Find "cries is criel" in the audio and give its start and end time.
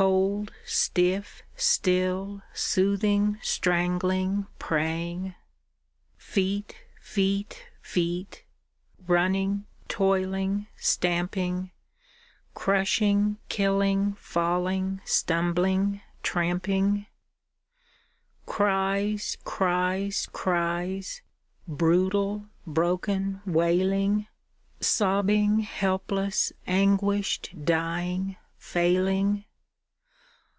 18.46-21.04